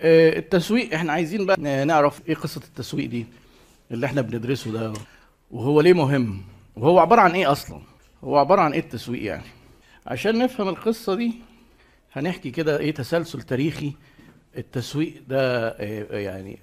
[0.00, 3.26] آه، التسويق إحنا عايزين بقى نعرف إيه قصة التسويق دي
[3.90, 4.92] اللي إحنا بندرسه ده
[5.50, 6.42] وهو ليه مهم
[6.76, 7.80] وهو عبارة عن إيه أصلا؟
[8.24, 9.44] هو عبارة عن إيه التسويق يعني؟
[10.06, 11.32] عشان نفهم القصة دي
[12.12, 13.92] هنحكي كده إيه تسلسل تاريخي
[14.56, 16.58] التسويق ده آه، يعني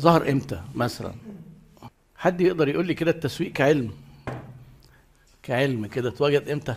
[0.00, 1.14] ظهر إمتى مثلا؟
[2.16, 3.90] حد يقدر يقول لي كده التسويق كعلم؟
[5.42, 6.74] كعلم كده اتوجد إمتى؟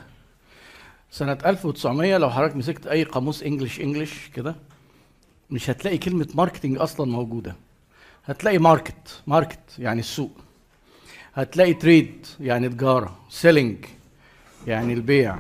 [1.12, 4.56] سنة 1900 لو حضرتك مسكت أي قاموس English English كده
[5.54, 7.56] مش هتلاقي كلمة marketing أصلا موجودة.
[8.26, 10.32] هتلاقي market market يعني السوق.
[11.34, 13.78] هتلاقي trade يعني تجارة selling
[14.68, 15.38] يعني البيع.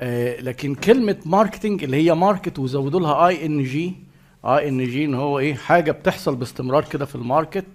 [0.00, 3.94] آه لكن كلمة marketing اللي هي market وزودوا لها اي ان جي
[4.44, 7.66] اي ان جي إن هو إيه حاجة بتحصل باستمرار كده في ال market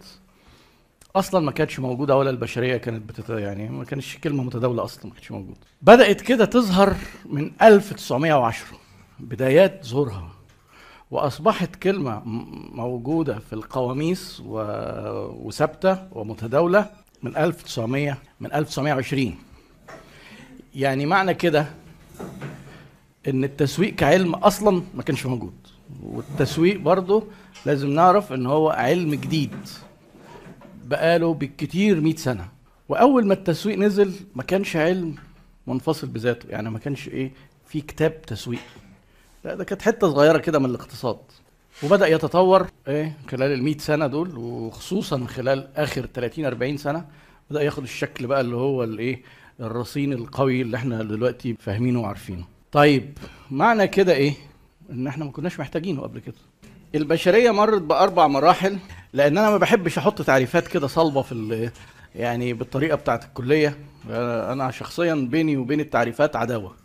[1.16, 3.30] أصلا ما كانتش موجودة ولا البشرية كانت بتت...
[3.30, 5.60] يعني ما كانش كلمة متداولة أصلا ما كانتش موجودة.
[5.82, 8.78] بدأت كده تظهر من 1910
[9.20, 10.32] بدايات ظهورها
[11.12, 12.22] وأصبحت كلمة
[12.74, 14.42] موجودة في القواميس.
[14.46, 16.90] وثابتة ومتداولة
[17.24, 19.36] من 1900 من 1920
[20.76, 21.66] يعني معنى كده
[23.28, 25.54] إن التسويق كعلم أصلا ما كانش موجود.
[26.04, 27.24] والتسويق برضه
[27.66, 29.56] لازم نعرف إن هو علم جديد
[30.86, 32.48] بقاله بالكتير 100 سنة.
[32.90, 35.16] وأول ما التسويق نزل ما كانش علم
[35.68, 36.50] منفصل بذاته.
[36.50, 37.32] يعني ما كانش إيه
[37.68, 38.60] في كتاب تسويق.
[39.46, 41.18] لا ده كانت حتة صغيرة كده من الاقتصاد.
[41.84, 47.06] وبدأ يتطور إيه خلال ال 100 سنة دول وخصوصا خلال آخر 30 40 سنة
[47.50, 49.22] بدأ ياخد الشكل بقى اللي هو الايه
[49.60, 52.44] الرصين القوي اللي إحنا دلوقتي فاهمينه وعارفينه.
[52.72, 53.18] طيب
[53.52, 54.34] معنى كده إيه؟
[54.92, 56.36] إن إحنا ما كناش محتاجينه قبل كده.
[56.96, 58.78] البشرية مرت بأربع مراحل
[59.14, 61.72] لأن أنا ما بحبش أحط تعريفات كده صلبة في
[62.16, 63.78] يعني بالطريقة بتاعت الكلية.
[64.52, 66.76] أنا شخصيا بيني وبين التعريفات عداوة.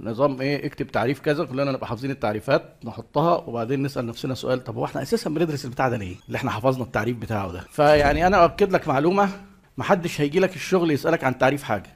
[0.00, 4.76] نظام إيه اكتب تعريف كذا كلنا نبقى حافظين التعريفات نحطها وبعدين نسأل نفسنا سؤال طب
[4.76, 7.60] هو إحنا أساسا بندرس البتاع ده ليه؟ اللي إحنا حفظنا التعريف بتاعه ده.
[7.70, 9.30] فيعني أنا أؤكد لك معلومة
[9.78, 11.90] محدش هيجي لك الشغل يسألك عن تعريف حاجة.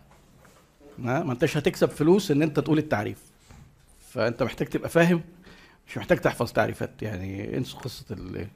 [0.98, 3.18] ما ما أنتش هتكسب فلوس إن أنت تقول التعريف.
[4.10, 5.20] فأنت محتاج تبقى فاهم
[5.88, 6.90] مش محتاج تحفظ تعريفات.
[7.02, 8.46] يعني انسوا قصة ال-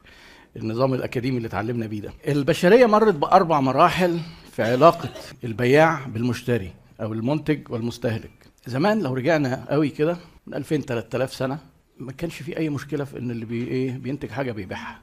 [0.56, 2.12] النظام الأكاديمي اللي اتعلمنا بيه ده.
[2.28, 4.20] البشرية مرت بأربع مراحل
[4.52, 5.08] في علاقة
[5.44, 6.70] البياع بالمشتري.
[7.00, 8.30] أو المنتج والمستهلك.
[8.66, 10.16] زمان لو رجعنا قوي كده
[10.46, 11.58] من 2000 3000 سنة
[11.98, 15.00] ما كانش في أي مشكلة في إن اللي بي إيه بينتج حاجة بيبيعها.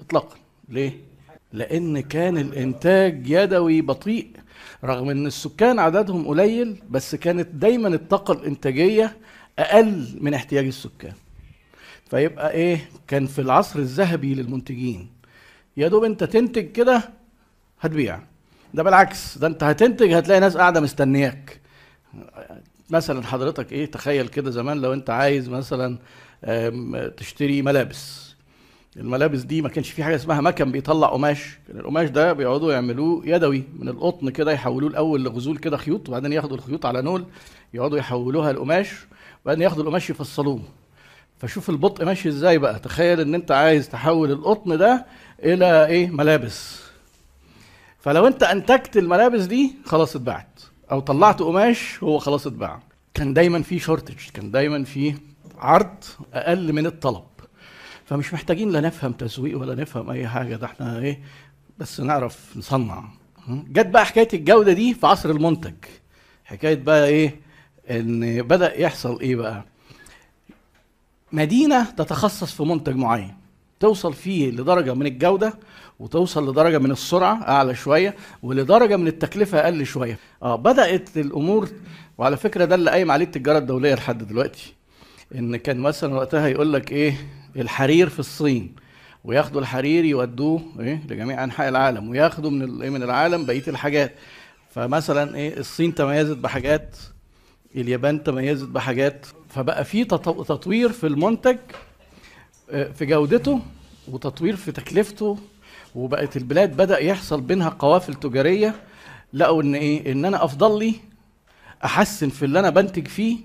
[0.00, 0.36] اطلاقا.
[0.68, 0.92] ليه؟
[1.52, 4.30] لأن كان الإنتاج يدوي بطيء
[4.84, 9.16] رغم إن السكان عددهم قليل بس كانت دايما الطاقة الإنتاجية
[9.58, 11.12] أقل من احتياج السكان.
[12.10, 15.08] فيبقى إيه؟ كان في العصر الذهبي للمنتجين.
[15.76, 17.02] يا دوب أنت تنتج كده
[17.80, 18.20] هتبيع.
[18.76, 21.60] ده بالعكس ده انت هتنتج هتلاقي ناس قاعدة مستنياك.
[22.90, 25.98] مثلا حضرتك إيه تخيل كده زمان لو أنت عايز مثلا
[27.16, 28.34] تشتري ملابس.
[28.96, 31.58] الملابس دي ما كانش في حاجة اسمها مكن بيطلع قماش.
[31.68, 36.32] كان القماش ده بيقعدوا يعملوه يدوي من القطن كده يحولوه الأول لغزول كده خيوط وبعدين
[36.32, 37.24] ياخدوا الخيوط على نول
[37.74, 38.88] يقعدوا يحولوها لقماش
[39.44, 40.60] وبعدين ياخدوا القماش يفصلوه.
[41.38, 42.78] فشوف البطء ماشي إزاي بقى.
[42.78, 45.06] تخيل إن أنت عايز تحول القطن ده
[45.42, 46.85] إلى إيه؟ ملابس.
[48.06, 50.60] فلو انت انتجت الملابس دي خلاص اتباعت.
[50.92, 52.80] أو طلعت قماش هو خلاص اتباع.
[53.14, 55.14] كان دايما في شورتج كان دايما في
[55.58, 57.24] عرض أقل من الطلب.
[58.04, 61.20] فمش محتاجين لا نفهم تسويق ولا نفهم أي حاجة ده إحنا إيه
[61.78, 63.04] بس نعرف نصنع.
[63.48, 65.74] جت بقى حكاية الجودة دي في عصر المنتج.
[66.44, 67.40] حكاية بقى إيه
[67.90, 69.64] إن بدأ يحصل إيه بقى؟
[71.32, 73.34] مدينة تتخصص في منتج معين.
[73.80, 75.54] توصل فيه لدرجة من الجودة
[75.98, 80.18] وتوصل لدرجة من السرعة أعلى شوية ولدرجة من التكلفة أقل شوية.
[80.42, 81.68] آه بدأت الأمور
[82.18, 84.74] وعلى فكرة ده اللي قايم عليه التجارة الدولية لحد دلوقتي
[85.34, 87.14] إن كان مثلا وقتها يقول لك إيه
[87.56, 88.74] الحرير في الصين
[89.24, 94.14] وياخدوا الحرير يودوه إيه لجميع أنحاء العالم وياخدوا من من العالم بقية الحاجات.
[94.70, 96.96] فمثلا إيه الصين تميزت بحاجات
[97.76, 101.56] اليابان تميزت بحاجات فبقى في تطو- تطوير في المنتج
[102.70, 103.60] في جودته
[104.08, 105.38] وتطوير في تكلفته
[105.94, 108.74] وبقت البلاد بدأ يحصل بينها قوافل تجارية.
[109.32, 110.94] لقوا إن إيه؟ إن أنا أفضل لي
[111.84, 113.36] أحسن في اللي أنا بنتج فيه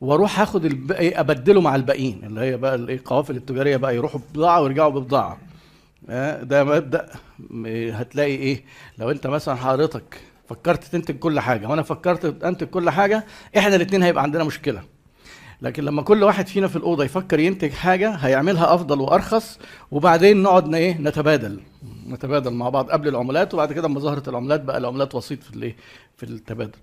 [0.00, 2.24] وأروح آخد الباقي أبدله مع الباقيين.
[2.24, 5.38] اللي هي بقى الايه القوافل التجارية بقى يروحوا ببضاعه ويرجعوا ببضاعة.
[6.08, 7.08] آه، ده مبدأ.
[7.92, 8.64] هتلاقي إيه؟
[8.98, 13.24] لو أنت مثلا حضرتك فكرت تنتج كل حاجة وأنا فكرت أنتج كل حاجة
[13.58, 14.82] إحنا الاثنين هيبقى عندنا مشكلة.
[15.62, 19.58] لكن لما كل واحد فينا في الأوضة يفكر ينتج حاجة هيعملها أفضل وأرخص
[19.90, 21.60] وبعدين نقعد إيه نتبادل.
[22.08, 25.76] نتبادل مع بعض قبل العملات وبعد كده لما ظهرت العملات بقى العملات وسيط في الإيه
[26.16, 26.78] في التبادل.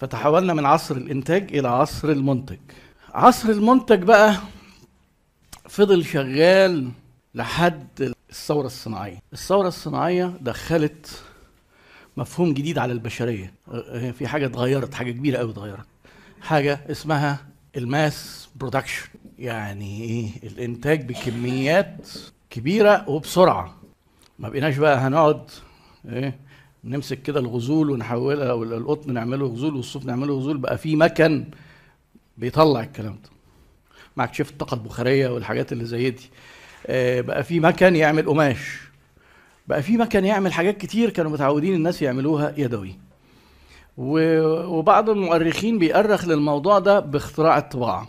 [0.00, 2.58] فتحولنا من عصر الإنتاج إلى عصر المنتج.
[3.14, 4.34] عصر المنتج بقى
[5.68, 6.88] فضل شغال
[7.34, 9.18] لحد الثورة الصناعية.
[9.32, 11.22] الثورة الصناعية دخلت
[12.16, 13.52] مفهوم جديد على البشرية.
[13.72, 15.86] آه، في حاجة اتغيرت حاجة كبيرة قوي اتغيرت.
[16.40, 19.08] حاجة اسمها ال mass production
[19.38, 22.08] يعني إيه؟ الإنتاج بكميات
[22.50, 23.76] كبيرة وبسرعة.
[24.38, 25.50] ما بقيناش بقى هنقعد
[26.08, 26.38] إيه؟
[26.84, 31.44] نمسك كده الغزول ونحولها ولا القطن نعمله غزول والصوف نعمله غزول بقى في مكن
[32.38, 33.30] بيطلع الكلام ده.
[34.16, 36.30] مع اكتشاف الطاقة البخارية والحاجات اللي زي دي.
[36.86, 38.78] آه، بقى في مكن يعمل قماش.
[39.68, 42.98] بقى في مكن يعمل حاجات كتير كانوا متعودين الناس يعملوها يدوي.
[43.98, 48.08] وبعض المؤرخين بيأرخ للموضوع ده باختراع الطباعة.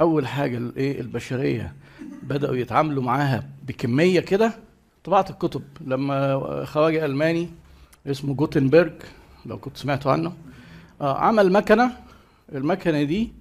[0.00, 1.74] أول حاجة الإيه؟ البشرية
[2.22, 4.52] بدأوا يتعاملوا معاها بكمية كده.
[5.04, 7.48] طباعة الكتب لما خواجة ألماني
[8.06, 8.92] اسمه جوتنبرج
[9.46, 10.32] لو كنت سمعتوا عنه
[11.00, 11.90] آه عمل مكنة.
[12.54, 13.32] المكنة دي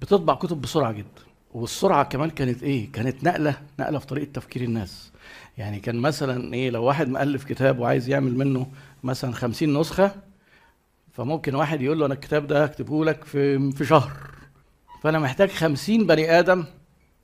[0.00, 1.22] بتطبع كتب بسرعة جدا
[1.54, 5.10] والسرعة كمان كانت إيه؟ كانت نقلة نقلة في طريقة تفكير الناس.
[5.58, 8.66] يعني كان مثلا إيه؟ لو واحد مؤلف كتاب وعايز يعمل منه
[9.04, 10.27] مثلا خمسين نسخة
[11.18, 14.12] فممكن واحد يقول له أنا الكتاب ده هكتبه لك في في شهر.
[15.02, 16.64] فأنا محتاج خمسين بني آدم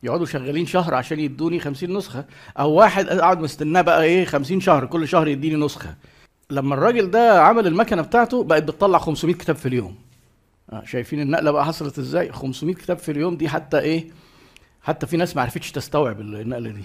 [0.02, 2.24] يقعدوا شغالين شهر عشان يدوني خمسين نسخة
[2.58, 5.94] أو واحد أقعد مستناه بقى إيه خمسين شهر كل شهر يديني نسخة.
[6.50, 9.94] لما الراجل ده عمل المكنة بتاعته بقت بتطلع 500 كتاب في اليوم.
[10.72, 14.06] آه، شايفين النقلة بقى حصلت إزاي؟ 500 كتاب في اليوم دي حتى إيه
[14.82, 16.84] حتى في ناس ما عرفتش تستوعب النقلة دي.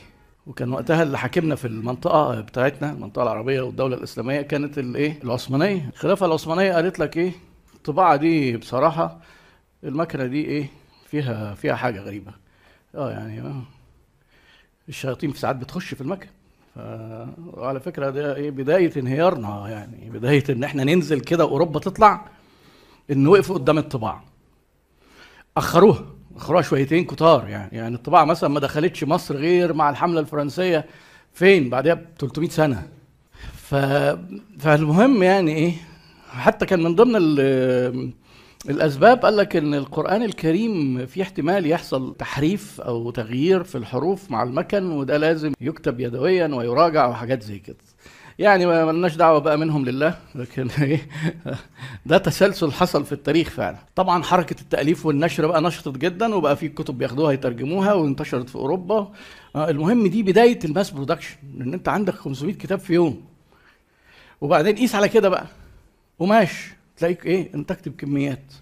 [0.50, 5.90] وكان وقتها اللي حاكمنا في المنطقة بتاعتنا المنطقة العربية والدولة الإسلامية كانت الايه العثمانية.
[5.94, 7.32] الخلافة العثمانية قالت لك إيه؟
[7.76, 9.18] الطباعة دي بصراحة
[9.84, 10.66] المكنة دي إيه؟
[11.08, 12.32] فيها فيها حاجة غريبة.
[12.96, 13.62] آه يعني آه
[14.90, 16.28] الشياطين في ساعات بتخش في المكن.
[17.54, 22.26] وعلى فكرة ده إيه؟ بداية انهيارنا يعني بداية إن إحنا ننزل كده أوروبا تطلع
[23.12, 24.24] إن وقفوا قدام الطباعة.
[25.58, 26.06] أخروها.
[26.40, 27.78] اخروها شويتين كتار يعني.
[27.78, 30.86] يعني الطباعة مثلا ما دخلتش مصر غير مع الحملة الفرنسية
[31.34, 32.88] فين؟ بعدها ب 300 سنة.
[33.54, 33.76] ف...
[34.60, 35.74] فالمهم يعني إيه
[36.30, 38.14] حتى كان من ضمن ال...
[38.70, 44.44] الأسباب قال لك إن القرآن الكريم في احتمال يحصل تحريف أو تغيير في الحروف مع
[44.44, 47.78] المكن وده لازم يكتب يدويا ويراجع وحاجات زي كده.
[48.40, 51.08] يعني ما لناش دعوة بقى منهم لله لكن إيه
[52.06, 53.78] ده تسلسل حصل في التاريخ فعلا.
[53.96, 59.12] طبعا حركة التأليف والنشر بقى نشطت جدا وبقى في كتب بياخدوها يترجموها وانتشرت في أوروبا.
[59.56, 63.24] آه، المهم دي بداية ال mass production إن أنت عندك 500 كتاب في يوم.
[64.42, 65.46] وبعدين قيس على كده بقى
[66.20, 68.54] قماش تلاقيك إيه انتجت بكميات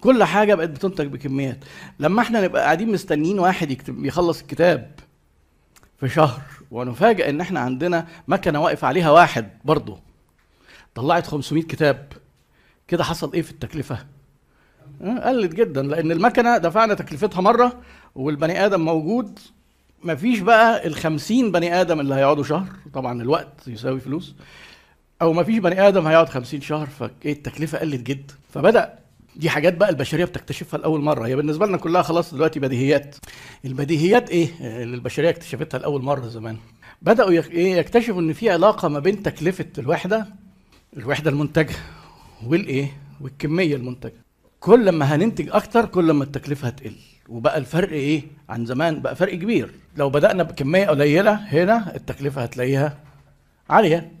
[0.00, 1.58] كل حاجة بقت بتنتج بكميات.
[1.98, 4.90] لما إحنا نبقى قاعدين مستنيين واحد يكتب يخلص الكتاب
[6.08, 6.40] في شهر
[6.70, 9.98] ونفاجئ إن إحنا عندنا مكنة واقف عليها واحد برضه
[10.94, 12.12] طلعت 500 كتاب.
[12.88, 13.98] كده حصل إيه في التكلفة؟
[15.02, 17.80] آه، قلت جدا لأن المكنة دفعنا تكلفتها مرة
[18.14, 19.38] والبني آدم موجود.
[20.02, 22.66] مفيش بقى ال 50 بني آدم اللي هيقعدوا شهر.
[22.94, 24.34] طبعا الوقت يساوي فلوس.
[25.22, 28.34] أو ما فيش بني آدم هيقعد 50 شهر فإيه التكلفة؟ قلت جدا.
[28.54, 28.98] فبدأ
[29.36, 31.26] دي حاجات بقى البشرية بتكتشفها لأول مرة.
[31.26, 33.16] هي بالنسبة لنا كلها خلاص دلوقتي بديهيات.
[33.64, 36.56] البديهيات إيه؟ اللي البشرية اكتشفتها لأول مرة زمان.
[37.02, 37.30] بدأوا.
[37.30, 40.26] إيه؟ يكتشفوا إن في علاقة ما بين تكلفة الوحدة
[40.96, 41.74] الوحدة المنتجة
[42.46, 44.24] والايه والكمية المنتجة.
[44.60, 46.94] كل ما هننتج أكتر كل ما التكلفة هتقل.
[47.28, 49.70] وبقى الفرق إيه؟ عن زمان بقى فرق كبير.
[49.96, 52.98] لو بدأنا بكمية قليلة هنا التكلفة هتلاقيها
[53.70, 54.12] عالية.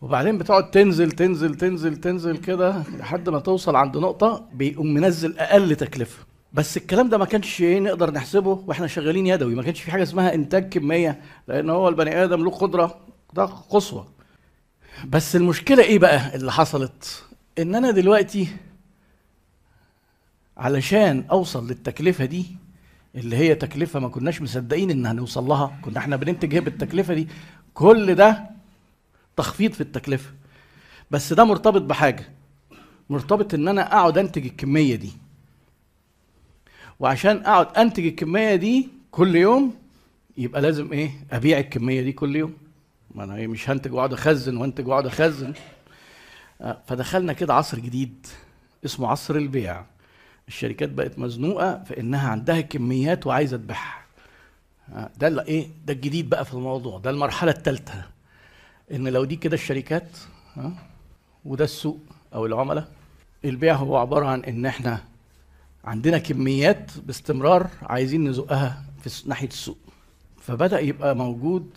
[0.00, 5.76] وبعدين بتقعد تنزل تنزل تنزل تنزل كده لحد ما توصل عند نقطة بيقوم منزل أقل
[5.76, 6.24] تكلفة.
[6.52, 10.02] بس الكلام ده ما كانش إيه نقدر نحسبه وإحنا شغالين يدوي ما كانش في حاجة
[10.02, 12.98] اسمها إنتاج كمية لأن هو البني آدم له قدرة
[13.34, 14.06] ده قصوى.
[15.08, 17.24] بس المشكلة إيه بقى اللي حصلت؟
[17.58, 18.48] إن أنا دلوقتي
[20.56, 22.46] علشان أوصل للتكلفة دي
[23.14, 27.28] اللي هي تكلفة ما كناش مصدقين إن هنوصل لها كنا إحنا بننتج إيه بالتكلفة دي
[27.74, 28.44] كل ده
[29.38, 30.30] تخفيض في التكلفة.
[31.10, 32.28] بس ده مرتبط بحاجة
[33.10, 35.12] مرتبط إن أنا أقعد أنتج الكمية دي.
[37.00, 39.74] وعشان أقعد أنتج الكمية دي كل يوم
[40.36, 42.54] يبقى لازم إيه؟ أبيع الكمية دي كل يوم.
[43.14, 45.52] ما أنا إيه مش هنتج وأقعد أخزن وأنتج وأقعد أخزن.
[46.60, 48.26] آه، فدخلنا كده عصر جديد
[48.84, 49.84] اسمه عصر البيع.
[50.48, 54.04] الشركات بقت مزنوقة في إنها عندها كميات وعايزة تبيعها.
[54.92, 58.17] آه، ده إيه؟ ده الجديد بقى في الموضوع ده المرحلة الثالثه
[58.92, 60.08] إن لو دي كده الشركات
[61.44, 61.98] وده السوق
[62.34, 62.88] أو العملاء
[63.44, 65.04] البيع هو عبارة عن إن إحنا
[65.84, 69.78] عندنا كميات باستمرار عايزين نزقها في ناحية السوق.
[70.40, 71.70] فبدأ يبقى موجود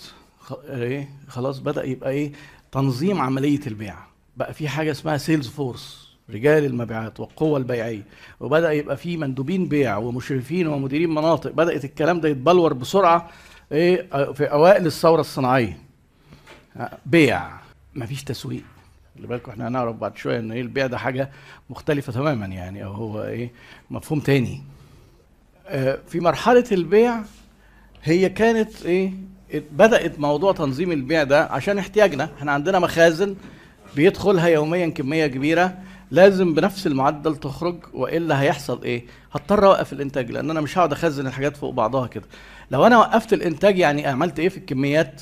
[0.69, 2.31] إيه خلاص بدأ يبقى إيه
[2.71, 3.95] تنظيم عملية البيع.
[4.37, 8.03] بقى في حاجة اسمها sales force رجال المبيعات والقوة البيعية.
[8.39, 11.51] وبدأ يبقى في مندوبين بيع ومشرفين ومديرين مناطق.
[11.51, 13.29] بدأت الكلام ده يتبلور بسرعة
[13.71, 15.77] إيه في أوائل الثورة الصناعية.
[17.05, 17.49] بيع.
[17.95, 18.63] مفيش تسويق.
[19.17, 21.29] خلي بالكم إحنا هنعرف بعد شوية إن إيه البيع ده حاجة
[21.69, 23.51] مختلفة تماما يعني أو هو إيه
[23.91, 24.61] مفهوم تاني.
[25.67, 27.15] آه، في مرحلة البيع
[28.03, 29.13] هي كانت إيه
[29.71, 32.29] بدأت موضوع تنظيم البيع ده عشان احتياجنا.
[32.37, 33.35] إحنا عندنا مخازن
[33.95, 35.77] بيدخلها يوميا كمية كبيرة
[36.11, 41.27] لازم بنفس المعدل تخرج وإلا هيحصل إيه؟ هضطر أوقف الإنتاج لأن أنا مش هقعد أخزن
[41.27, 42.23] الحاجات فوق بعضها كده.
[42.71, 45.21] لو أنا وقفت الإنتاج يعني عملت إيه في الكميات؟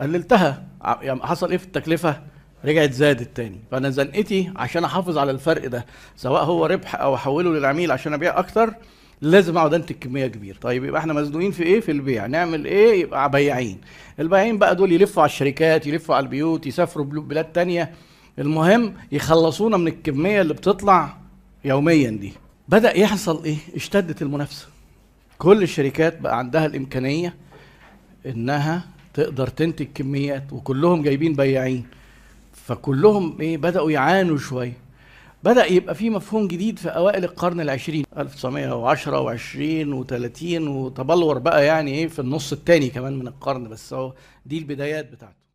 [0.00, 0.62] قللتها.
[1.02, 2.20] يعني حصل إيه في التكلفة؟
[2.64, 3.60] رجعت زادت تاني.
[3.70, 5.86] فأنا زنقتي عشان أحافظ على الفرق ده
[6.16, 8.74] سواء هو ربح أو أحوله للعميل عشان أبيع أكتر
[9.20, 10.58] لازم أقعد أنتج كمية كبيرة.
[10.58, 12.26] طيب يبقى إحنا مزنوقين في إيه؟ في البيع.
[12.26, 13.80] نعمل إيه؟ يبقى بياعين
[14.20, 17.92] البياعين بقى دول يلفوا على الشركات يلفوا على البيوت يسافروا بلاد تانية.
[18.38, 21.16] المهم يخلصونا من الكمية اللي بتطلع
[21.64, 22.32] يوميا دي.
[22.68, 24.66] بدأ يحصل إيه؟ اشتدت المنافسة.
[25.38, 27.34] كل الشركات بقى عندها الإمكانية
[28.26, 28.84] إنها
[29.16, 31.86] تقدر تنتج كميات وكلهم جايبين بياعين.
[32.52, 34.72] فكلهم إيه بدأوا يعانوا شوية.
[35.44, 41.90] بدأ يبقى في مفهوم جديد في أوائل القرن العشرين 1910 و20 و30 وتبلور بقى يعني
[41.94, 44.12] إيه في النص الثاني كمان من القرن بس هو
[44.46, 45.45] دي البدايات بتاعته.